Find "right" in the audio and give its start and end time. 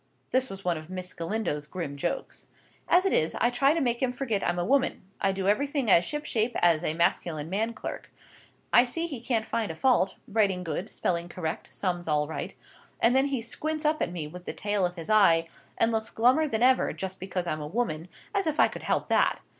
12.27-12.55